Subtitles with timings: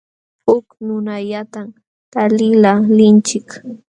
[0.45, 1.67] Huk nunallatam
[2.13, 3.49] taliqlaalinchik.